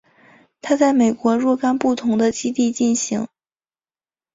[0.63, 3.27] 它在美国若干不同的基地进行。